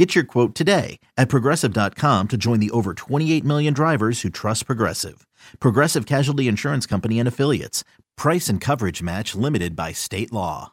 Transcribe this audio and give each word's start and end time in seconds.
Get 0.00 0.14
your 0.14 0.24
quote 0.24 0.54
today 0.54 0.98
at 1.18 1.28
progressive.com 1.28 2.28
to 2.28 2.36
join 2.38 2.58
the 2.58 2.70
over 2.70 2.94
28 2.94 3.44
million 3.44 3.74
drivers 3.74 4.22
who 4.22 4.30
trust 4.30 4.64
Progressive. 4.64 5.26
Progressive 5.60 6.06
Casualty 6.06 6.48
Insurance 6.48 6.86
Company 6.86 7.18
and 7.18 7.28
Affiliates. 7.28 7.84
Price 8.16 8.48
and 8.48 8.62
coverage 8.62 9.02
match 9.02 9.34
limited 9.34 9.76
by 9.76 9.92
state 9.92 10.32
law. 10.32 10.72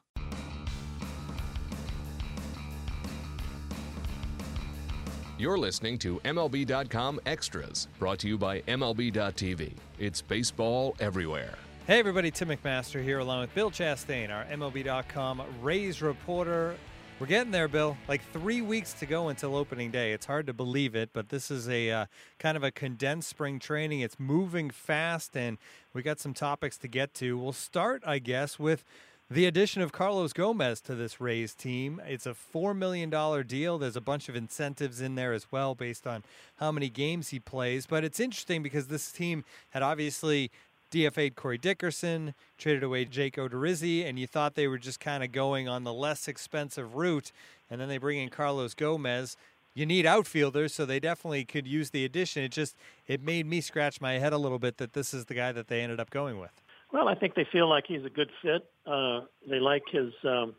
You're 5.38 5.58
listening 5.58 5.98
to 5.98 6.22
MLB.com 6.24 7.20
Extras, 7.26 7.90
brought 8.00 8.20
to 8.20 8.30
you 8.30 8.38
by 8.38 8.62
MLB.tv. 8.62 9.74
It's 10.00 10.22
baseball 10.22 10.96
everywhere. 11.02 11.56
Hey 11.86 12.00
everybody, 12.00 12.32
Tim 12.32 12.48
McMaster 12.48 13.04
here 13.04 13.20
along 13.20 13.42
with 13.42 13.54
Bill 13.54 13.72
Chastain, 13.72 14.34
our 14.34 14.46
MLB.com 14.46 15.42
Rays 15.62 16.02
reporter. 16.02 16.78
We're 17.20 17.26
getting 17.26 17.52
there, 17.52 17.68
Bill. 17.68 17.98
Like 18.08 18.22
three 18.32 18.62
weeks 18.62 18.94
to 18.94 19.08
go 19.08 19.30
until 19.30 19.56
opening 19.56 19.90
day. 19.90 20.14
It's 20.14 20.28
hard 20.28 20.46
to 20.46 20.54
believe 20.54 20.96
it, 20.96 21.10
but 21.14 21.30
this 21.30 21.50
is 21.50 21.68
a 21.68 21.90
uh, 21.90 22.06
kind 22.38 22.56
of 22.56 22.64
a 22.64 22.70
condensed 22.70 23.28
spring 23.28 23.58
training. 23.58 24.02
It's 24.02 24.20
moving 24.20 24.70
fast, 24.70 25.36
and 25.36 25.58
we 25.94 26.04
got 26.04 26.20
some 26.20 26.36
topics 26.36 26.78
to 26.78 26.88
get 26.88 27.16
to. 27.16 27.36
We'll 27.36 27.54
start, 27.54 28.04
I 28.06 28.20
guess, 28.20 28.60
with 28.60 28.84
the 29.32 29.48
addition 29.48 29.82
of 29.82 29.92
Carlos 29.92 30.32
Gomez 30.32 30.80
to 30.82 30.94
this 30.94 31.20
Rays 31.20 31.56
team. 31.56 32.00
It's 32.06 32.28
a 32.28 32.36
$4 32.54 32.78
million 32.78 33.10
deal. 33.48 33.80
There's 33.80 33.96
a 33.96 34.02
bunch 34.02 34.30
of 34.30 34.36
incentives 34.36 35.02
in 35.02 35.16
there 35.16 35.34
as 35.34 35.52
well 35.52 35.74
based 35.74 36.06
on 36.06 36.24
how 36.58 36.72
many 36.72 36.88
games 36.88 37.30
he 37.30 37.40
plays. 37.40 37.88
But 37.88 38.04
it's 38.04 38.20
interesting 38.20 38.62
because 38.62 38.88
this 38.88 39.12
team 39.12 39.44
had 39.72 39.82
obviously 39.82 40.52
DFA'd 40.92 41.36
Corey 41.36 41.58
Dickerson, 41.58 42.34
traded 42.58 42.84
away 42.84 43.06
Jake 43.06 43.36
Odorizzi, 43.36 44.06
and 44.06 44.18
you 44.18 44.28
thought 44.28 44.56
they 44.56 44.68
were 44.68 44.78
just 44.78 45.00
kind 45.00 45.24
of 45.24 45.32
going 45.32 45.68
on 45.68 45.84
the 45.84 45.94
less 45.94 46.28
expensive 46.28 46.96
route. 46.96 47.32
And 47.70 47.82
then 47.82 47.90
they 47.90 47.98
bring 47.98 48.20
in 48.20 48.30
Carlos 48.30 48.74
Gomez. 48.74 49.36
You 49.74 49.86
need 49.86 50.06
outfielders, 50.06 50.74
so 50.74 50.86
they 50.86 51.00
definitely 51.00 51.46
could 51.46 51.68
use 51.68 51.92
the 51.92 52.04
addition. 52.04 52.44
It 52.44 52.52
just 52.52 52.76
it 53.06 53.22
made 53.22 53.46
me 53.46 53.62
scratch 53.62 54.02
my 54.02 54.14
head 54.14 54.34
a 54.34 54.38
little 54.38 54.60
bit 54.60 54.78
that 54.78 54.94
this 54.94 55.14
is 55.14 55.26
the 55.26 55.36
guy 55.36 55.52
that 55.52 55.68
they 55.68 55.82
ended 55.82 56.00
up 56.00 56.10
going 56.10 56.40
with. 56.40 56.62
Well, 56.92 57.08
I 57.08 57.16
think 57.16 57.36
they 57.36 57.46
feel 57.52 57.70
like 57.70 57.86
he's 57.88 58.06
a 58.06 58.10
good 58.10 58.32
fit. 58.42 58.66
Uh, 58.86 59.22
they 59.48 59.60
like 59.60 59.84
his, 59.92 60.14
um, 60.24 60.56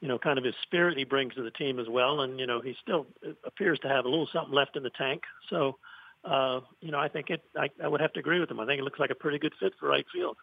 you 0.00 0.08
know, 0.08 0.18
kind 0.18 0.38
of 0.38 0.44
his 0.44 0.54
spirit 0.62 0.98
he 0.98 1.04
brings 1.04 1.34
to 1.34 1.42
the 1.42 1.50
team 1.50 1.80
as 1.80 1.88
well, 1.88 2.20
and 2.20 2.38
you 2.38 2.46
know 2.46 2.60
he 2.60 2.76
still 2.80 3.06
appears 3.44 3.78
to 3.80 3.88
have 3.88 4.04
a 4.04 4.08
little 4.08 4.28
something 4.32 4.54
left 4.54 4.76
in 4.76 4.82
the 4.82 4.90
tank. 4.90 5.22
So 5.48 5.78
uh, 6.26 6.60
you 6.80 6.90
know, 6.90 6.98
I 6.98 7.08
think 7.08 7.30
it. 7.30 7.42
I, 7.56 7.68
I 7.82 7.88
would 7.88 8.00
have 8.00 8.12
to 8.14 8.20
agree 8.20 8.40
with 8.40 8.50
him. 8.50 8.60
I 8.60 8.66
think 8.66 8.80
it 8.80 8.84
looks 8.84 8.98
like 8.98 9.10
a 9.10 9.14
pretty 9.14 9.38
good 9.38 9.54
fit 9.58 9.72
for 9.78 9.88
right 9.88 10.06
field. 10.12 10.36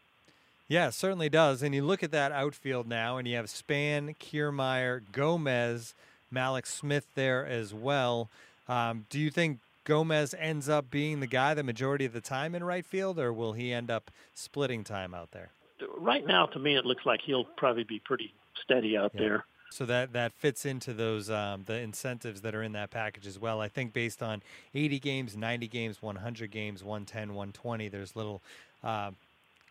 Yeah, 0.68 0.90
certainly 0.90 1.30
does. 1.30 1.62
And 1.62 1.76
you 1.76 1.84
look 1.84 2.04
at 2.04 2.12
that 2.12 2.32
outfield 2.32 2.88
now, 2.88 3.18
and 3.18 3.28
you 3.28 3.36
have 3.36 3.50
Span, 3.50 4.16
Kiermaier, 4.16 5.02
Gomez, 5.12 5.94
Mallex 6.34 6.68
Smith 6.68 7.06
there 7.16 7.46
as 7.46 7.74
well. 7.74 8.30
Um, 8.70 9.06
do 9.10 9.20
you 9.20 9.30
think 9.30 9.60
Gomez 9.84 10.34
ends 10.40 10.70
up 10.70 10.90
being 10.90 11.20
the 11.20 11.28
guy 11.28 11.54
the 11.54 11.64
majority 11.64 12.06
of 12.06 12.14
the 12.14 12.22
time 12.22 12.56
in 12.56 12.64
right 12.64 12.86
field, 12.86 13.20
or 13.20 13.34
will 13.34 13.54
he 13.54 13.74
end 13.74 13.92
up 13.92 14.10
splitting 14.34 14.86
time 14.86 15.14
out 15.14 15.32
there? 15.32 15.50
Right 15.98 16.26
now, 16.26 16.46
to 16.48 16.60
me, 16.60 16.78
it 16.78 16.86
looks 16.86 17.06
like 17.06 17.20
he'll 17.22 17.44
probably 17.44 17.84
be 17.84 18.00
pretty 18.00 18.34
steady 18.64 18.96
out 18.98 19.12
yeah. 19.14 19.20
there. 19.20 19.46
So 19.74 19.86
that 19.86 20.14
that 20.14 20.34
fits 20.34 20.66
into 20.66 20.94
those 20.94 21.30
um, 21.30 21.64
the 21.66 21.80
incentives 21.80 22.42
that 22.42 22.54
are 22.54 22.62
in 22.62 22.74
that 22.74 22.92
package 22.92 23.26
as 23.26 23.40
well. 23.40 23.60
I 23.60 23.68
think 23.68 23.92
based 23.92 24.22
on 24.22 24.42
80 24.76 25.00
games, 25.00 25.36
90 25.36 25.68
games, 25.68 26.02
100 26.02 26.52
games, 26.52 26.84
110, 26.84 27.30
120, 27.30 27.88
there's 27.90 28.16
little 28.16 28.42
uh, 28.84 29.12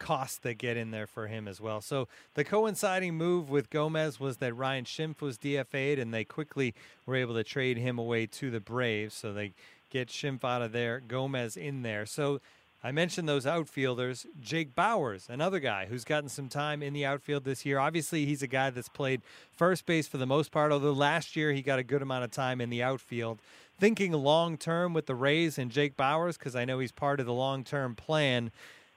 costs 0.02 0.38
that 0.38 0.54
get 0.54 0.76
in 0.76 0.90
there 0.90 1.06
for 1.06 1.28
him 1.28 1.46
as 1.46 1.60
well. 1.60 1.80
So 1.80 2.08
the 2.34 2.42
coinciding 2.42 3.14
move 3.14 3.48
with 3.48 3.70
Gomez 3.70 4.18
was 4.18 4.38
that 4.38 4.52
Ryan 4.54 4.84
Schimpf 4.84 5.20
was 5.20 5.38
DFA'd, 5.38 6.00
and 6.00 6.12
they 6.12 6.24
quickly 6.24 6.74
were 7.06 7.14
able 7.14 7.34
to 7.34 7.44
trade 7.44 7.78
him 7.78 7.98
away 7.98 8.26
to 8.26 8.50
the 8.50 8.60
Braves. 8.60 9.14
So 9.14 9.32
they 9.32 9.52
get 9.90 10.08
Schimpf 10.08 10.42
out 10.42 10.62
of 10.62 10.72
there, 10.72 11.00
Gomez 11.00 11.56
in 11.56 11.82
there. 11.82 12.06
So 12.06 12.40
I 12.84 12.90
mentioned 12.90 13.28
those 13.28 13.46
outfielders. 13.46 14.26
Jake 14.40 14.74
Bauers, 14.74 15.28
another 15.28 15.60
guy 15.60 15.86
who's 15.86 16.02
gotten 16.02 16.28
some 16.28 16.48
time 16.48 16.82
in 16.82 16.92
the 16.92 17.06
outfield 17.06 17.44
this 17.44 17.64
year. 17.64 17.78
Obviously, 17.78 18.26
he's 18.26 18.42
a 18.42 18.48
guy 18.48 18.70
that's 18.70 18.88
played 18.88 19.22
first 19.52 19.86
base 19.86 20.08
for 20.08 20.16
the 20.16 20.26
most 20.26 20.50
part, 20.50 20.72
although 20.72 20.92
last 20.92 21.36
year 21.36 21.52
he 21.52 21.62
got 21.62 21.78
a 21.78 21.84
good 21.84 22.02
amount 22.02 22.24
of 22.24 22.32
time 22.32 22.60
in 22.60 22.70
the 22.70 22.82
outfield. 22.82 23.38
Thinking 23.78 24.12
long 24.12 24.56
term 24.56 24.94
with 24.94 25.06
the 25.06 25.14
Rays 25.14 25.58
and 25.58 25.70
Jake 25.70 25.96
Bauers, 25.96 26.36
because 26.36 26.56
I 26.56 26.64
know 26.64 26.80
he's 26.80 26.90
part 26.90 27.20
of 27.20 27.26
the 27.26 27.32
long 27.32 27.62
term 27.62 27.94
plan. 27.94 28.50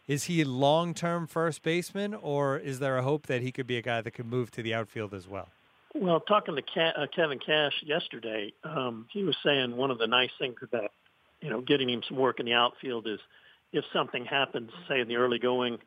Is 0.07 0.24
he 0.24 0.44
long 0.44 0.95
term 0.95 1.28
first 1.28 1.62
baseman, 1.62 2.16
or 2.16 2.57
is 2.57 2.79
there 2.79 2.97
a 2.97 3.03
hope 3.03 3.28
that 3.28 3.44
he 3.44 3.51
could 3.51 3.68
be 3.68 3.78
a 3.78 3.84
guy 3.84 4.01
that 4.01 4.12
could 4.12 4.28
move 4.28 4.50
to 4.51 4.63
the 4.63 4.74
outfield 4.74 5.13
as 5.13 5.28
well? 5.28 5.50
Well, 5.94 6.19
talking 6.22 6.56
to 6.56 6.81
uh, 6.81 7.06
Kevin 7.16 7.40
Cash 7.40 7.84
yesterday, 7.85 8.51
um, 8.63 9.06
he 9.12 9.24
was 9.24 9.38
saying 9.44 9.78
one 9.78 9.91
of 9.91 10.00
the 10.00 10.07
nice 10.07 10.31
things 10.40 10.57
about 10.63 10.91
you 11.40 11.51
know 11.51 11.62
getting 11.62 11.88
him 11.88 12.01
some 12.07 12.18
work 12.18 12.40
in 12.40 12.47
the 12.47 12.53
outfield 12.53 13.06
is– 13.07 13.19
if 13.71 13.83
something 13.93 14.25
happens, 14.25 14.71
say 14.87 14.99
in 14.99 15.07
the 15.07 15.15
early 15.15 15.39
going, 15.39 15.77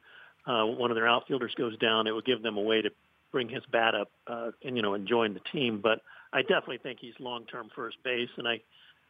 uh, 0.47 0.65
one 0.65 0.91
of 0.91 0.95
their 0.95 1.09
outfielders 1.09 1.55
goes 1.57 1.77
down, 1.79 2.07
it 2.07 2.13
would 2.13 2.25
give 2.25 2.43
them 2.43 2.57
a 2.57 2.63
way 2.63 2.83
to 2.83 2.91
bring 3.31 3.49
his 3.49 3.63
bat 3.71 3.95
up 3.95 4.11
uh, 4.27 4.51
and 4.65 4.77
you 4.77 4.83
know 4.83 4.95
and 4.95 5.07
join 5.07 5.35
the 5.35 5.41
team. 5.53 5.81
But 5.83 6.01
I 6.33 6.43
definitely 6.43 6.79
think 6.79 6.99
he's 7.01 7.15
long-term 7.19 7.71
first 7.75 8.03
base, 8.03 8.31
and 8.37 8.49
I 8.49 8.61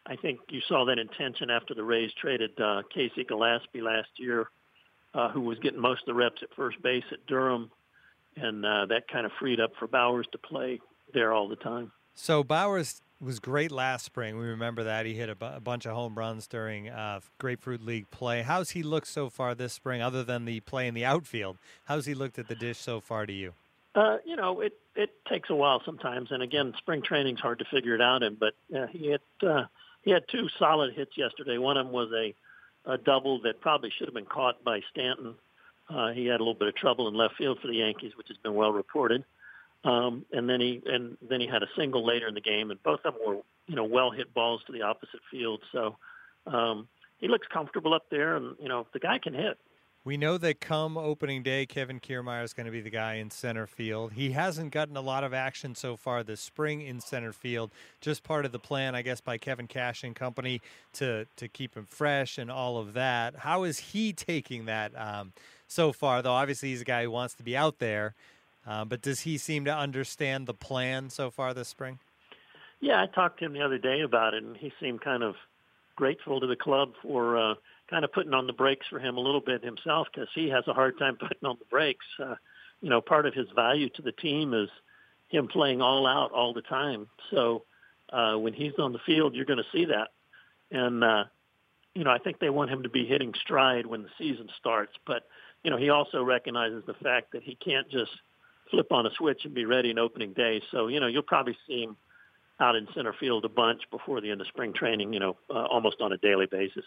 I 0.06 0.16
think 0.16 0.40
you 0.48 0.60
saw 0.68 0.84
that 0.86 0.98
intention 0.98 1.50
after 1.50 1.74
the 1.74 1.84
Rays 1.84 2.10
traded 2.20 2.58
uh, 2.60 2.82
Casey 2.92 3.24
Gillespie 3.24 3.82
last 3.82 4.08
year, 4.16 4.48
uh, 5.14 5.28
who 5.30 5.42
was 5.42 5.58
getting 5.58 5.80
most 5.80 6.02
of 6.02 6.06
the 6.06 6.14
reps 6.14 6.42
at 6.42 6.48
first 6.56 6.80
base 6.82 7.04
at 7.12 7.26
Durham, 7.26 7.70
and 8.36 8.64
uh, 8.64 8.86
that 8.86 9.08
kind 9.08 9.26
of 9.26 9.32
freed 9.38 9.60
up 9.60 9.72
for 9.78 9.86
Bauers 9.86 10.30
to 10.32 10.38
play 10.38 10.80
there 11.12 11.32
all 11.32 11.48
the 11.48 11.56
time. 11.56 11.92
So 12.14 12.42
Bauers 12.42 13.00
was 13.20 13.40
great 13.40 13.72
last 13.72 14.04
spring. 14.04 14.38
We 14.38 14.46
remember 14.46 14.84
that 14.84 15.06
he 15.06 15.14
hit 15.14 15.28
a, 15.28 15.34
b- 15.34 15.46
a 15.52 15.60
bunch 15.60 15.86
of 15.86 15.92
home 15.92 16.14
runs 16.14 16.46
during 16.46 16.88
uh, 16.88 17.20
Grapefruit 17.38 17.84
League 17.84 18.10
play. 18.10 18.42
How's 18.42 18.70
he 18.70 18.82
looked 18.82 19.08
so 19.08 19.28
far 19.28 19.54
this 19.54 19.72
spring, 19.72 20.00
other 20.00 20.22
than 20.22 20.44
the 20.44 20.60
play 20.60 20.86
in 20.86 20.94
the 20.94 21.04
outfield? 21.04 21.58
How's 21.86 22.06
he 22.06 22.14
looked 22.14 22.38
at 22.38 22.48
the 22.48 22.54
dish 22.54 22.78
so 22.78 23.00
far 23.00 23.26
to 23.26 23.32
you? 23.32 23.54
Uh, 23.94 24.18
you 24.24 24.36
know, 24.36 24.60
it 24.60 24.74
it 24.94 25.10
takes 25.26 25.50
a 25.50 25.54
while 25.54 25.82
sometimes, 25.84 26.30
and 26.30 26.42
again, 26.42 26.74
spring 26.78 27.02
training's 27.02 27.40
hard 27.40 27.58
to 27.58 27.64
figure 27.64 27.94
it 27.94 28.00
out 28.00 28.22
in. 28.22 28.36
But 28.36 28.54
uh, 28.76 28.86
he 28.86 29.10
had 29.10 29.20
uh, 29.42 29.64
he 30.02 30.10
had 30.10 30.24
two 30.28 30.48
solid 30.58 30.94
hits 30.94 31.16
yesterday. 31.16 31.58
One 31.58 31.76
of 31.76 31.86
them 31.86 31.92
was 31.92 32.10
a 32.12 32.34
a 32.84 32.96
double 32.98 33.40
that 33.42 33.60
probably 33.60 33.90
should 33.90 34.06
have 34.06 34.14
been 34.14 34.24
caught 34.26 34.62
by 34.62 34.80
Stanton. 34.90 35.34
Uh, 35.90 36.12
he 36.12 36.26
had 36.26 36.36
a 36.36 36.44
little 36.44 36.54
bit 36.54 36.68
of 36.68 36.74
trouble 36.74 37.08
in 37.08 37.14
left 37.14 37.36
field 37.36 37.58
for 37.60 37.66
the 37.66 37.76
Yankees, 37.76 38.12
which 38.16 38.28
has 38.28 38.36
been 38.36 38.54
well 38.54 38.72
reported. 38.72 39.24
Um, 39.84 40.25
and 40.33 40.49
then 40.49 40.61
he 40.61 40.83
and 40.87 41.16
then 41.28 41.41
he 41.41 41.47
had 41.47 41.62
a 41.62 41.69
single 41.77 42.05
later 42.05 42.27
in 42.27 42.34
the 42.34 42.41
game, 42.41 42.71
and 42.71 42.83
both 42.83 43.00
of 43.05 43.15
them 43.15 43.22
were 43.27 43.41
you 43.66 43.77
know 43.77 43.84
well 43.84 44.11
hit 44.11 44.34
balls 44.34 44.62
to 44.66 44.72
the 44.72 44.83
opposite 44.83 45.21
field. 45.31 45.62
So 45.72 45.97
um, 46.47 46.89
he 47.19 47.28
looks 47.28 47.47
comfortable 47.53 47.94
up 47.94 48.06
there, 48.11 48.37
and 48.37 48.56
you 48.61 48.69
know 48.69 48.87
the 48.93 48.99
guy 48.99 49.19
can 49.19 49.34
hit. 49.34 49.59
We 50.05 50.16
know 50.16 50.39
that 50.39 50.61
come 50.61 50.97
opening 50.97 51.43
day, 51.43 51.66
Kevin 51.66 52.00
Kiermaier 52.00 52.43
is 52.43 52.55
going 52.55 52.65
to 52.65 52.72
be 52.72 52.81
the 52.81 52.89
guy 52.89 53.15
in 53.15 53.31
center 53.31 53.66
field. 53.66 54.12
He 54.12 54.31
hasn't 54.31 54.71
gotten 54.71 54.97
a 54.97 55.03
lot 55.03 55.22
of 55.22 55.34
action 55.34 55.75
so 55.75 55.97
far 55.97 56.22
this 56.22 56.41
spring 56.41 56.81
in 56.81 57.00
center 57.00 57.33
field. 57.33 57.72
Just 58.00 58.22
part 58.22 58.47
of 58.47 58.53
the 58.53 58.59
plan, 58.59 58.95
I 58.95 59.03
guess, 59.03 59.21
by 59.21 59.37
Kevin 59.37 59.66
Cash 59.66 60.05
and 60.05 60.16
company 60.16 60.62
to 60.95 61.27
to 61.37 61.47
keep 61.47 61.77
him 61.77 61.87
fresh 61.87 62.39
and 62.39 62.50
all 62.50 62.78
of 62.78 62.95
that. 62.95 63.37
How 63.41 63.65
is 63.65 63.78
he 63.78 64.12
taking 64.12 64.65
that 64.65 64.93
um, 64.99 65.34
so 65.66 65.93
far? 65.93 66.22
Though 66.22 66.33
obviously 66.33 66.71
he's 66.71 66.81
a 66.81 66.87
guy 66.87 67.03
who 67.03 67.10
wants 67.10 67.34
to 67.34 67.43
be 67.43 67.57
out 67.57 67.78
there. 67.78 68.15
Uh, 68.68 68.84
but 68.84 69.00
does 69.00 69.20
he 69.20 69.38
seem 69.38 69.65
to 69.65 69.74
understand 69.74 70.47
the 70.47 70.53
plan 70.53 71.09
so 71.09 71.30
far 71.30 71.54
this 71.54 71.68
spring? 71.68 71.98
Yeah, 72.80 73.03
I 73.03 73.06
talked 73.06 73.38
to 73.38 73.47
him 73.47 73.54
the 73.54 73.62
other 73.62 73.78
day 73.78 74.03
about 74.03 74.34
it, 74.34 74.44
and 74.44 74.56
he 74.56 74.72
seemed 74.78 75.00
kind 75.00 75.22
of 75.22 75.36
grateful 75.97 76.38
to 76.38 76.47
the 76.47 76.54
club 76.54 76.92
for 77.03 77.38
uh, 77.38 77.54
kind 77.88 78.04
of 78.04 78.12
putting 78.12 78.34
on 78.34 78.47
the 78.47 78.53
brakes 78.53 78.86
for 78.88 78.98
him 78.98 79.16
a 79.16 79.20
little 79.20 79.41
bit 79.41 79.65
himself 79.65 80.09
because 80.12 80.28
he 80.34 80.50
has 80.50 80.68
a 80.68 80.74
hard 80.74 80.98
time 80.98 81.16
putting 81.16 81.48
on 81.48 81.56
the 81.59 81.65
brakes. 81.65 82.04
Uh, 82.22 82.34
you 82.82 82.91
know, 82.91 83.00
part 83.00 83.24
of 83.24 83.32
his 83.32 83.47
value 83.54 83.88
to 83.88 84.03
the 84.03 84.12
team 84.12 84.53
is 84.53 84.68
him 85.28 85.48
playing 85.48 85.80
all 85.80 86.06
out 86.06 86.30
all 86.32 86.53
the 86.53 86.62
time. 86.62 87.09
So 87.30 87.64
uh, 88.12 88.34
when 88.34 88.53
he's 88.53 88.74
on 88.78 88.92
the 88.92 89.00
field, 89.00 89.34
you're 89.34 89.47
going 89.47 89.59
to 89.59 89.76
see 89.76 89.86
that. 89.86 90.10
And, 90.71 91.03
uh, 91.03 91.24
you 91.94 92.04
know, 92.04 92.10
I 92.10 92.18
think 92.18 92.38
they 92.38 92.50
want 92.50 92.71
him 92.71 92.82
to 92.82 92.91
be 92.91 93.06
hitting 93.06 93.32
stride 93.41 93.86
when 93.86 94.03
the 94.03 94.10
season 94.18 94.50
starts. 94.59 94.92
But, 95.06 95.26
you 95.64 95.71
know, 95.71 95.78
he 95.78 95.88
also 95.88 96.22
recognizes 96.22 96.84
the 96.86 96.94
fact 96.94 97.32
that 97.32 97.42
he 97.42 97.54
can't 97.54 97.88
just– 97.91 98.12
flip 98.70 98.92
on 98.92 99.06
a 99.06 99.10
switch 99.16 99.44
and 99.44 99.54
be 99.54 99.65
ready 99.65 99.91
in 99.91 99.98
opening 99.98 100.32
day. 100.32 100.62
So, 100.70 100.88
you 100.88 101.00
know, 101.00 101.06
you'll 101.06 101.22
probably 101.22 101.56
see 101.66 101.82
him 101.82 101.97
out 102.60 102.76
in 102.76 102.88
center 102.94 103.12
field 103.12 103.44
a 103.44 103.48
bunch 103.48 103.82
before 103.91 104.20
the 104.20 104.30
end 104.30 104.41
of 104.41 104.47
spring 104.48 104.72
training, 104.72 105.12
you 105.12 105.20
know, 105.20 105.36
uh, 105.50 105.65
almost 105.66 106.00
on 106.00 106.12
a 106.12 106.18
daily 106.18 106.47
basis. 106.47 106.84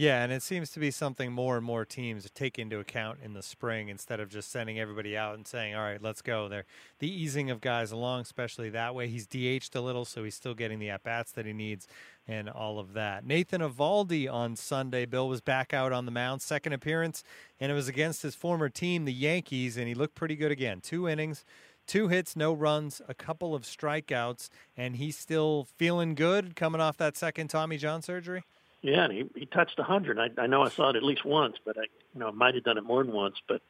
Yeah, 0.00 0.22
and 0.24 0.32
it 0.32 0.42
seems 0.42 0.70
to 0.70 0.80
be 0.80 0.90
something 0.90 1.30
more 1.30 1.58
and 1.58 1.66
more 1.66 1.84
teams 1.84 2.26
take 2.34 2.58
into 2.58 2.78
account 2.78 3.18
in 3.22 3.34
the 3.34 3.42
spring 3.42 3.90
instead 3.90 4.18
of 4.18 4.30
just 4.30 4.50
sending 4.50 4.80
everybody 4.80 5.14
out 5.14 5.34
and 5.34 5.46
saying, 5.46 5.74
"All 5.74 5.82
right, 5.82 6.00
let's 6.00 6.22
go." 6.22 6.48
There, 6.48 6.64
the 7.00 7.10
easing 7.12 7.50
of 7.50 7.60
guys 7.60 7.92
along, 7.92 8.22
especially 8.22 8.70
that 8.70 8.94
way. 8.94 9.08
He's 9.08 9.26
DH'd 9.26 9.76
a 9.76 9.82
little, 9.82 10.06
so 10.06 10.24
he's 10.24 10.34
still 10.34 10.54
getting 10.54 10.78
the 10.78 10.88
at 10.88 11.02
bats 11.02 11.32
that 11.32 11.44
he 11.44 11.52
needs, 11.52 11.86
and 12.26 12.48
all 12.48 12.78
of 12.78 12.94
that. 12.94 13.26
Nathan 13.26 13.60
Eovaldi 13.60 14.26
on 14.26 14.56
Sunday, 14.56 15.04
Bill 15.04 15.28
was 15.28 15.42
back 15.42 15.74
out 15.74 15.92
on 15.92 16.06
the 16.06 16.10
mound, 16.10 16.40
second 16.40 16.72
appearance, 16.72 17.22
and 17.60 17.70
it 17.70 17.74
was 17.74 17.86
against 17.86 18.22
his 18.22 18.34
former 18.34 18.70
team, 18.70 19.04
the 19.04 19.12
Yankees, 19.12 19.76
and 19.76 19.86
he 19.86 19.94
looked 19.94 20.14
pretty 20.14 20.34
good 20.34 20.50
again. 20.50 20.80
Two 20.80 21.06
innings, 21.10 21.44
two 21.86 22.08
hits, 22.08 22.34
no 22.34 22.54
runs, 22.54 23.02
a 23.06 23.12
couple 23.12 23.54
of 23.54 23.64
strikeouts, 23.64 24.48
and 24.78 24.96
he's 24.96 25.18
still 25.18 25.68
feeling 25.76 26.14
good 26.14 26.56
coming 26.56 26.80
off 26.80 26.96
that 26.96 27.18
second 27.18 27.48
Tommy 27.48 27.76
John 27.76 28.00
surgery. 28.00 28.44
Yeah, 28.82 29.04
and 29.04 29.12
he, 29.12 29.24
he 29.34 29.46
touched 29.46 29.78
a 29.78 29.82
100. 29.82 30.18
I, 30.18 30.42
I 30.42 30.46
know 30.46 30.62
I 30.62 30.70
saw 30.70 30.90
it 30.90 30.96
at 30.96 31.02
least 31.02 31.24
once, 31.24 31.56
but 31.64 31.76
I 31.78 31.84
you 32.14 32.20
know 32.20 32.32
might 32.32 32.54
have 32.54 32.64
done 32.64 32.78
it 32.78 32.84
more 32.84 33.04
than 33.04 33.12
once. 33.12 33.36
But 33.46 33.62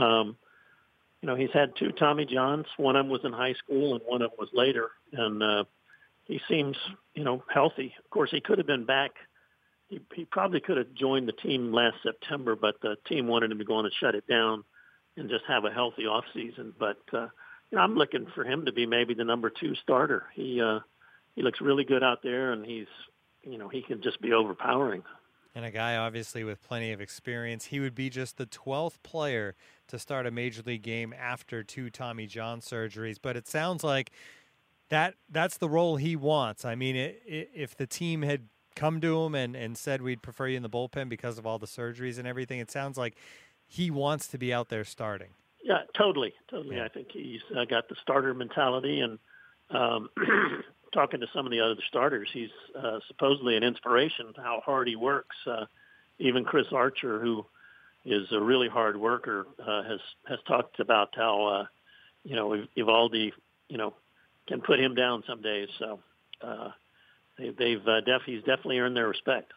um, 0.00 0.36
you 1.22 1.26
know 1.26 1.34
he's 1.34 1.52
had 1.52 1.76
two 1.76 1.92
Tommy 1.92 2.26
Johns. 2.26 2.66
One 2.76 2.96
of 2.96 3.04
them 3.04 3.12
was 3.12 3.24
in 3.24 3.32
high 3.32 3.54
school, 3.54 3.94
and 3.94 4.02
one 4.06 4.22
of 4.22 4.30
them 4.30 4.38
was 4.38 4.50
later. 4.52 4.90
And 5.12 5.42
uh, 5.42 5.64
he 6.24 6.40
seems 6.48 6.76
you 7.14 7.24
know 7.24 7.42
healthy. 7.52 7.94
Of 8.04 8.10
course, 8.10 8.30
he 8.30 8.40
could 8.40 8.58
have 8.58 8.66
been 8.66 8.84
back. 8.84 9.12
He, 9.88 10.00
he 10.14 10.24
probably 10.24 10.60
could 10.60 10.76
have 10.76 10.94
joined 10.94 11.26
the 11.26 11.32
team 11.32 11.72
last 11.72 11.96
September, 12.02 12.54
but 12.54 12.80
the 12.80 12.96
team 13.08 13.26
wanted 13.26 13.50
him 13.50 13.58
to 13.58 13.64
go 13.64 13.76
on 13.76 13.86
and 13.86 13.94
shut 13.94 14.14
it 14.14 14.26
down 14.26 14.64
and 15.16 15.28
just 15.28 15.44
have 15.48 15.64
a 15.64 15.70
healthy 15.70 16.06
off 16.06 16.24
season. 16.34 16.74
But 16.78 17.00
uh, 17.14 17.28
you 17.70 17.76
know, 17.76 17.80
I'm 17.80 17.94
looking 17.94 18.26
for 18.34 18.44
him 18.44 18.66
to 18.66 18.72
be 18.72 18.84
maybe 18.84 19.14
the 19.14 19.24
number 19.24 19.48
two 19.48 19.74
starter. 19.76 20.24
He 20.34 20.60
uh, 20.60 20.80
he 21.34 21.42
looks 21.42 21.62
really 21.62 21.84
good 21.84 22.02
out 22.02 22.22
there, 22.22 22.52
and 22.52 22.66
he's 22.66 22.86
you 23.42 23.58
know, 23.58 23.68
he 23.68 23.82
can 23.82 24.02
just 24.02 24.20
be 24.20 24.32
overpowering. 24.32 25.02
And 25.54 25.64
a 25.64 25.70
guy 25.70 25.96
obviously 25.96 26.44
with 26.44 26.62
plenty 26.62 26.92
of 26.92 27.00
experience. 27.00 27.66
He 27.66 27.80
would 27.80 27.94
be 27.94 28.08
just 28.08 28.36
the 28.36 28.46
12th 28.46 29.02
player 29.02 29.56
to 29.88 29.98
start 29.98 30.26
a 30.26 30.30
major 30.30 30.62
league 30.64 30.82
game 30.82 31.12
after 31.18 31.64
two 31.64 31.90
Tommy 31.90 32.26
John 32.26 32.60
surgeries. 32.60 33.16
But 33.20 33.36
it 33.36 33.48
sounds 33.48 33.82
like 33.82 34.12
that 34.90 35.14
that's 35.28 35.56
the 35.56 35.68
role 35.68 35.96
he 35.96 36.14
wants. 36.14 36.64
I 36.64 36.74
mean, 36.74 36.94
it, 36.94 37.22
it, 37.26 37.50
if 37.54 37.76
the 37.76 37.86
team 37.86 38.22
had 38.22 38.48
come 38.76 39.00
to 39.00 39.22
him 39.24 39.34
and, 39.34 39.56
and 39.56 39.76
said 39.76 40.02
we'd 40.02 40.22
prefer 40.22 40.48
you 40.48 40.56
in 40.56 40.62
the 40.62 40.70
bullpen 40.70 41.08
because 41.08 41.38
of 41.38 41.46
all 41.46 41.58
the 41.58 41.66
surgeries 41.66 42.18
and 42.18 42.28
everything, 42.28 42.60
it 42.60 42.70
sounds 42.70 42.96
like 42.96 43.16
he 43.66 43.90
wants 43.90 44.28
to 44.28 44.38
be 44.38 44.52
out 44.52 44.68
there 44.68 44.84
starting. 44.84 45.30
Yeah, 45.62 45.82
totally, 45.96 46.32
totally. 46.50 46.76
Yeah. 46.76 46.84
I 46.84 46.88
think 46.88 47.08
he's 47.12 47.42
uh, 47.56 47.64
got 47.64 47.88
the 47.88 47.96
starter 48.02 48.34
mentality, 48.34 49.00
and 49.00 49.18
um, 49.70 50.08
talking 50.92 51.20
to 51.20 51.26
some 51.34 51.46
of 51.46 51.52
the 51.52 51.60
other 51.60 51.76
starters, 51.88 52.28
he's 52.32 52.50
uh, 52.78 53.00
supposedly 53.08 53.56
an 53.56 53.62
inspiration 53.62 54.32
to 54.34 54.40
how 54.40 54.62
hard 54.64 54.88
he 54.88 54.96
works. 54.96 55.36
Uh, 55.46 55.66
even 56.18 56.44
Chris 56.44 56.66
Archer, 56.72 57.20
who 57.20 57.44
is 58.04 58.26
a 58.32 58.40
really 58.40 58.68
hard 58.68 58.96
worker, 58.96 59.46
uh, 59.58 59.82
has 59.82 60.00
has 60.28 60.38
talked 60.46 60.80
about 60.80 61.10
how 61.14 61.46
uh, 61.46 61.66
you 62.24 62.36
know 62.36 62.64
Eovaldi, 62.76 63.32
you 63.68 63.78
know, 63.78 63.94
can 64.46 64.60
put 64.60 64.80
him 64.80 64.94
down 64.94 65.22
some 65.26 65.42
days. 65.42 65.68
So 65.78 66.00
uh, 66.42 66.70
they, 67.38 67.50
they've 67.50 67.86
uh, 67.86 68.00
def 68.00 68.22
he's 68.26 68.40
definitely 68.40 68.78
earned 68.78 68.96
their 68.96 69.08
respect. 69.08 69.52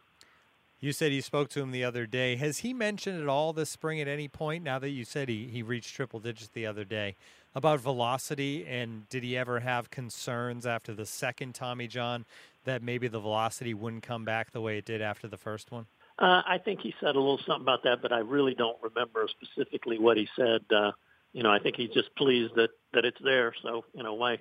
You 0.83 0.91
said 0.91 1.13
you 1.13 1.21
spoke 1.21 1.47
to 1.51 1.62
him 1.62 1.71
the 1.71 1.85
other 1.85 2.06
day. 2.06 2.35
Has 2.35 2.57
he 2.57 2.74
mentioned 2.74 3.21
at 3.21 3.30
all 3.30 3.53
this 3.53 3.69
spring 3.69 4.01
at 4.01 4.09
any 4.09 4.27
point? 4.27 4.65
Now 4.65 4.80
that 4.80 4.89
you 4.89 5.06
said 5.06 5.30
he, 5.30 5.47
he 5.47 5.63
reached 5.63 5.95
triple 5.95 6.19
digits 6.19 6.50
the 6.50 6.65
other 6.65 6.83
day, 6.83 7.15
about 7.56 7.80
velocity, 7.80 8.65
and 8.68 9.07
did 9.07 9.24
he 9.24 9.38
ever 9.38 9.62
have 9.62 9.89
concerns 9.89 10.65
after 10.65 10.94
the 10.94 11.06
second 11.06 11.56
Tommy 11.56 11.88
John 11.88 12.25
that 12.65 12.83
maybe 12.83 13.07
the 13.07 13.21
velocity 13.21 13.74
wouldn't 13.74 14.03
come 14.03 14.25
back 14.25 14.51
the 14.51 14.59
way 14.59 14.77
it 14.77 14.83
did 14.83 15.01
after 15.01 15.25
the 15.25 15.38
first 15.38 15.71
one? 15.71 15.85
Uh, 16.19 16.41
I 16.45 16.57
think 16.57 16.81
he 16.81 16.94
said 17.00 17.15
a 17.15 17.19
little 17.19 17.38
something 17.38 17.62
about 17.62 17.83
that, 17.83 18.01
but 18.01 18.12
I 18.12 18.19
really 18.19 18.53
don't 18.53 18.77
remember 18.81 19.25
specifically 19.29 19.97
what 19.97 20.18
he 20.18 20.27
said. 20.36 20.65
Uh, 20.69 20.91
you 21.31 21.44
know, 21.44 21.50
I 21.50 21.59
think 21.59 21.77
he's 21.77 21.91
just 21.91 22.13
pleased 22.18 22.56
that 22.56 22.71
that 22.91 23.06
it's 23.06 23.21
there. 23.24 23.53
So 23.63 23.86
you 23.94 24.03
know, 24.03 24.15
why 24.15 24.39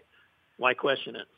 why 0.56 0.74
question 0.74 1.14
it? 1.14 1.28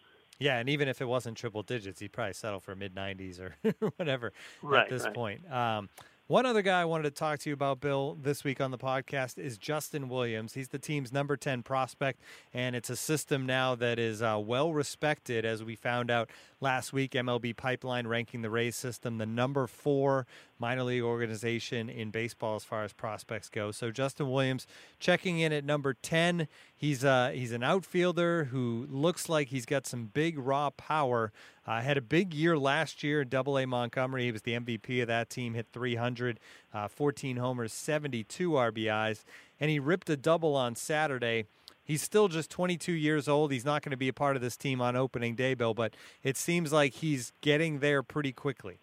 Yeah, 0.45 0.59
and 0.59 0.69
even 0.69 0.89
if 0.89 1.01
it 1.01 1.07
wasn't 1.07 1.39
triple 1.39 1.63
digits, 1.63 2.01
he'd 2.01 2.13
probably 2.13 2.35
settle 2.35 2.61
for 2.61 2.77
mid 2.77 2.95
90s 2.95 3.41
or 3.41 3.57
whatever 3.97 4.35
right, 4.61 4.83
at 4.83 4.91
this 4.91 5.05
right. 5.05 5.15
point. 5.15 5.51
Um, 5.51 5.89
one 6.27 6.47
other 6.47 6.63
guy 6.63 6.81
I 6.81 6.85
wanted 6.87 7.05
to 7.05 7.11
talk 7.11 7.39
to 7.41 7.51
you 7.51 7.55
about, 7.55 7.81
Bill, 7.81 8.17
this 8.19 8.45
week 8.45 8.59
on 8.59 8.71
the 8.71 8.79
podcast 8.79 9.39
is 9.39 9.59
Justin 9.59 10.09
Williams. 10.09 10.55
He's 10.55 10.69
the 10.69 10.79
team's 10.79 11.13
number 11.13 11.37
10 11.37 11.63
prospect, 11.63 12.21
and 12.55 12.75
it's 12.75 12.89
a 12.89 12.97
system 12.97 13.45
now 13.45 13.75
that 13.75 13.99
is 13.99 14.23
uh, 14.23 14.41
well 14.43 14.73
respected, 14.73 15.45
as 15.45 15.63
we 15.63 15.77
found 15.77 16.11
out 16.11 16.31
last 16.63 16.95
week. 16.95 17.13
MLB 17.13 17.55
Pipeline 17.55 18.07
ranking 18.07 18.41
the 18.41 18.49
Rays 18.49 18.75
system 18.75 19.19
the 19.19 19.27
number 19.27 19.67
four 19.67 20.27
minor 20.59 20.85
league 20.85 21.03
organization 21.03 21.91
in 21.91 22.11
baseball 22.11 22.57
as 22.57 22.65
far 22.65 22.85
as 22.85 22.95
prospects 22.95 23.51
go. 23.51 23.71
So 23.71 23.91
Justin 23.91 24.31
Williams 24.31 24.67
checking 24.99 25.41
in 25.41 25.53
at 25.53 25.63
number 25.63 25.93
10. 25.93 26.49
He's, 26.77 27.05
uh, 27.05 27.31
he's 27.33 27.53
an 27.53 27.63
outfielder 27.63 28.45
who 28.45 28.87
looks 28.91 29.29
like 29.29 29.49
he's 29.49 29.65
got 29.65 29.87
some 29.87 30.07
big 30.07 30.39
raw 30.39 30.71
power. 30.71 31.33
Uh, 31.67 31.81
had 31.81 31.97
a 31.97 32.03
big 32.03 32.35
year 32.35 32.59
last 32.59 33.03
year 33.03 33.23
in 33.23 33.29
Double 33.29 33.59
A 33.59 33.67
Montgomery. 33.67 34.25
He 34.25 34.33
was 34.33 34.43
the 34.43 34.53
MVP 34.53 35.01
of 35.01 35.09
that 35.09 35.31
team, 35.31 35.55
hit 35.55 35.67
300, 35.73 36.39
uh, 36.75 36.89
14 36.89 37.37
homers, 37.37 37.73
72 37.73 38.51
RBIs, 38.51 39.25
and 39.61 39.71
he 39.71 39.79
ripped 39.79 40.11
a 40.11 40.17
double 40.17 40.57
on 40.57 40.75
Saturday. 40.75 41.47
He's 41.85 42.03
still 42.03 42.29
just 42.29 42.51
22 42.51 42.93
years 42.93 43.29
old. 43.29 43.53
He's 43.53 43.65
not 43.65 43.83
going 43.83 43.91
to 43.91 43.97
be 43.97 44.09
a 44.09 44.13
part 44.13 44.37
of 44.37 44.43
this 44.43 44.57
team 44.57 44.81
on 44.81 44.97
opening 44.97 45.35
day, 45.35 45.55
Bill, 45.55 45.75
but 45.75 45.95
it 46.23 46.37
seems 46.37 46.73
like 46.73 46.95
he's 46.95 47.33
getting 47.41 47.81
there 47.81 48.03
pretty 48.03 48.33
quickly. 48.33 48.79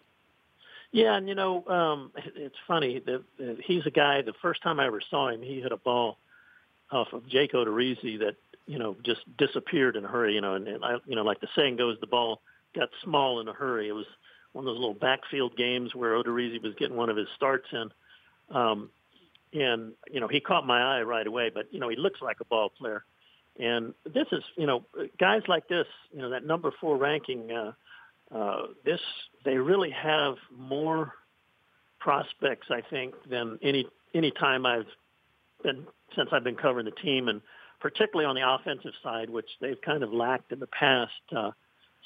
Yeah, 0.92 1.16
and 1.16 1.28
you 1.28 1.34
know, 1.34 1.66
um, 1.66 2.12
it's 2.36 2.56
funny 2.66 3.00
that, 3.00 3.24
he's 3.64 3.86
a 3.86 3.90
guy. 3.90 4.22
The 4.22 4.34
first 4.40 4.62
time 4.62 4.78
I 4.78 4.86
ever 4.86 5.00
saw 5.00 5.28
him, 5.28 5.42
he 5.42 5.60
hit 5.60 5.72
a 5.72 5.76
ball 5.76 6.18
off 6.92 7.12
of 7.12 7.26
Jake 7.28 7.52
Odorizzi 7.52 8.18
that 8.20 8.36
you 8.66 8.78
know 8.78 8.96
just 9.02 9.20
disappeared 9.36 9.96
in 9.96 10.04
a 10.04 10.08
hurry. 10.08 10.34
You 10.34 10.40
know, 10.40 10.54
and, 10.54 10.68
and 10.68 10.84
I, 10.84 10.96
you 11.06 11.16
know, 11.16 11.22
like 11.22 11.40
the 11.40 11.48
saying 11.56 11.76
goes, 11.76 11.96
the 12.00 12.06
ball 12.06 12.40
got 12.74 12.88
small 13.02 13.40
in 13.40 13.48
a 13.48 13.52
hurry. 13.52 13.88
It 13.88 13.92
was 13.92 14.06
one 14.52 14.66
of 14.66 14.74
those 14.74 14.78
little 14.78 14.94
backfield 14.94 15.56
games 15.56 15.94
where 15.94 16.12
Odorizzi 16.12 16.62
was 16.62 16.74
getting 16.78 16.96
one 16.96 17.08
of 17.08 17.16
his 17.16 17.28
starts 17.36 17.66
in. 17.72 17.90
Um, 18.54 18.90
and, 19.52 19.92
you 20.10 20.20
know, 20.20 20.28
he 20.28 20.40
caught 20.40 20.66
my 20.66 20.98
eye 20.98 21.02
right 21.02 21.26
away, 21.26 21.50
but, 21.52 21.72
you 21.72 21.80
know, 21.80 21.88
he 21.88 21.96
looks 21.96 22.20
like 22.22 22.40
a 22.40 22.44
ball 22.44 22.70
player. 22.70 23.04
And 23.58 23.92
this 24.04 24.26
is, 24.32 24.42
you 24.56 24.66
know, 24.66 24.84
guys 25.18 25.42
like 25.46 25.68
this, 25.68 25.86
you 26.10 26.20
know, 26.20 26.30
that 26.30 26.46
number 26.46 26.72
four 26.80 26.96
ranking, 26.96 27.50
uh, 27.52 27.72
uh, 28.34 28.66
this, 28.84 29.00
they 29.44 29.56
really 29.56 29.90
have 29.90 30.36
more 30.56 31.12
prospects, 31.98 32.68
I 32.70 32.80
think, 32.88 33.14
than 33.28 33.58
any, 33.62 33.86
any 34.14 34.30
time 34.30 34.64
I've 34.64 34.86
been, 35.62 35.86
since 36.16 36.30
I've 36.32 36.44
been 36.44 36.56
covering 36.56 36.84
the 36.84 36.92
team 37.02 37.28
and 37.28 37.40
particularly 37.80 38.26
on 38.26 38.36
the 38.36 38.48
offensive 38.48 38.92
side, 39.02 39.28
which 39.28 39.48
they've 39.60 39.80
kind 39.80 40.02
of 40.02 40.12
lacked 40.12 40.52
in 40.52 40.60
the 40.60 40.68
past. 40.68 41.12
Uh, 41.36 41.50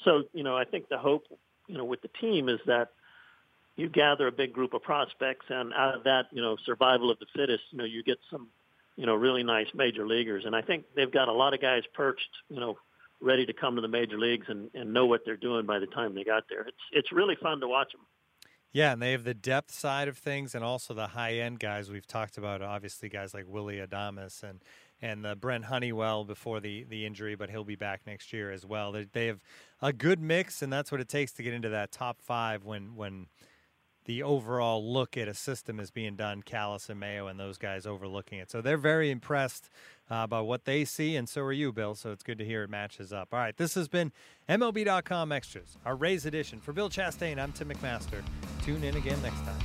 so, 0.03 0.23
you 0.33 0.43
know, 0.43 0.57
I 0.57 0.65
think 0.65 0.89
the 0.89 0.97
hope, 0.97 1.25
you 1.67 1.77
know, 1.77 1.85
with 1.85 2.01
the 2.01 2.09
team 2.19 2.49
is 2.49 2.59
that 2.65 2.89
you 3.75 3.87
gather 3.87 4.25
a 4.27 4.31
big 4.31 4.53
group 4.53 4.73
of 4.73 4.81
prospects, 4.81 5.45
and 5.49 5.71
out 5.73 5.95
of 5.95 6.03
that, 6.05 6.25
you 6.31 6.41
know, 6.41 6.57
survival 6.65 7.11
of 7.11 7.19
the 7.19 7.27
fittest, 7.35 7.63
you 7.69 7.77
know, 7.77 7.83
you 7.83 8.01
get 8.03 8.17
some, 8.31 8.47
you 8.95 9.05
know, 9.05 9.13
really 9.13 9.43
nice 9.43 9.67
major 9.75 10.07
leaguers. 10.07 10.45
And 10.45 10.55
I 10.55 10.63
think 10.63 10.85
they've 10.95 11.11
got 11.11 11.27
a 11.27 11.31
lot 11.31 11.53
of 11.53 11.61
guys 11.61 11.83
perched, 11.93 12.29
you 12.49 12.59
know, 12.59 12.77
ready 13.21 13.45
to 13.45 13.53
come 13.53 13.75
to 13.75 13.81
the 13.81 13.87
major 13.87 14.17
leagues 14.17 14.47
and, 14.49 14.69
and 14.73 14.93
know 14.93 15.05
what 15.05 15.21
they're 15.25 15.37
doing 15.37 15.67
by 15.67 15.77
the 15.77 15.85
time 15.87 16.15
they 16.15 16.23
got 16.23 16.45
there. 16.49 16.61
It's 16.61 16.77
it's 16.91 17.11
really 17.11 17.35
fun 17.35 17.59
to 17.59 17.67
watch 17.67 17.91
them. 17.91 18.01
Yeah, 18.73 18.93
and 18.93 19.01
they 19.01 19.11
have 19.13 19.23
the 19.23 19.33
depth 19.33 19.71
side 19.71 20.07
of 20.07 20.17
things 20.17 20.53
and 20.53 20.63
also 20.63 20.93
the 20.93 21.07
high 21.07 21.35
end 21.35 21.59
guys 21.59 21.89
we've 21.89 22.07
talked 22.07 22.37
about. 22.37 22.61
Obviously, 22.61 23.09
guys 23.09 23.33
like 23.33 23.45
Willy 23.47 23.77
Adames 23.77 24.43
and 24.43 24.61
and 25.01 25.25
uh, 25.25 25.35
Brent 25.35 25.65
Honeywell 25.65 26.23
before 26.25 26.59
the, 26.59 26.83
the 26.83 27.05
injury, 27.05 27.35
but 27.35 27.49
he'll 27.49 27.63
be 27.63 27.75
back 27.75 28.01
next 28.07 28.33
year 28.33 28.51
as 28.51 28.65
well. 28.65 28.91
They, 28.91 29.05
they 29.11 29.27
have 29.27 29.43
a 29.81 29.93
good 29.93 30.19
mix, 30.19 30.61
and 30.61 30.73
that's 30.73 30.91
what 30.91 30.99
it 30.99 31.07
takes 31.07 31.31
to 31.33 31.43
get 31.43 31.53
into 31.53 31.69
that 31.69 31.91
top 31.91 32.21
five 32.21 32.65
when 32.65 32.95
when 32.95 33.27
the 34.05 34.23
overall 34.23 34.93
look 34.93 35.17
at 35.17 35.27
a 35.27 35.33
system 35.33 35.79
is 35.79 35.91
being 35.91 36.15
done. 36.15 36.41
Callis 36.41 36.89
and 36.89 36.99
Mayo 36.99 37.27
and 37.27 37.39
those 37.39 37.57
guys 37.57 37.85
overlooking 37.85 38.39
it, 38.39 38.49
so 38.49 38.61
they're 38.61 38.77
very 38.77 39.11
impressed 39.11 39.69
uh, 40.09 40.25
by 40.25 40.41
what 40.41 40.65
they 40.65 40.83
see, 40.85 41.15
and 41.15 41.27
so 41.29 41.41
are 41.41 41.53
you, 41.53 41.71
Bill. 41.71 41.93
So 41.93 42.11
it's 42.11 42.23
good 42.23 42.39
to 42.39 42.45
hear 42.45 42.63
it 42.63 42.69
matches 42.69 43.13
up. 43.13 43.29
All 43.31 43.39
right, 43.39 43.55
this 43.55 43.75
has 43.75 43.87
been 43.87 44.11
MLB.com 44.49 45.31
Extras, 45.31 45.77
our 45.85 45.95
Rays 45.95 46.25
edition. 46.25 46.59
For 46.59 46.73
Bill 46.73 46.89
Chastain, 46.89 47.37
I'm 47.37 47.51
Tim 47.51 47.69
McMaster. 47.69 48.23
Tune 48.67 48.83
in 48.83 48.97
again 48.97 49.17
next 49.21 49.45
time. 49.45 49.55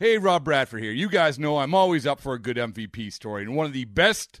Hey, 0.00 0.16
Rob 0.16 0.42
Bradford 0.42 0.82
here. 0.82 0.90
You 0.90 1.10
guys 1.10 1.38
know 1.38 1.58
I'm 1.58 1.74
always 1.74 2.06
up 2.06 2.18
for 2.18 2.32
a 2.32 2.38
good 2.38 2.56
MVP 2.56 3.12
story, 3.12 3.42
and 3.42 3.54
one 3.54 3.66
of 3.66 3.74
the 3.74 3.84
best 3.84 4.40